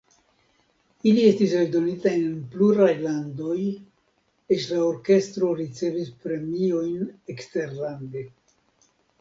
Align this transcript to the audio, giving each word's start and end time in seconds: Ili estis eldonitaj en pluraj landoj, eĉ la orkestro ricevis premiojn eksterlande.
Ili 1.09 1.25
estis 1.31 1.51
eldonitaj 1.57 2.13
en 2.21 2.39
pluraj 2.55 2.95
landoj, 3.03 3.57
eĉ 4.57 4.67
la 4.71 4.79
orkestro 4.87 5.53
ricevis 5.61 6.11
premiojn 6.25 7.05
eksterlande. 7.37 8.27